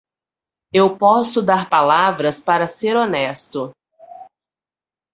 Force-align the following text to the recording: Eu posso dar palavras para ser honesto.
Eu 0.73 0.97
posso 0.97 1.43
dar 1.45 1.69
palavras 1.69 2.41
para 2.41 2.65
ser 2.65 2.97
honesto. 2.97 3.71